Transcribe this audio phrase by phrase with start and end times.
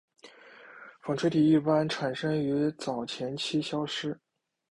[1.03, 4.19] 纺锤体一般产生于早前期消失。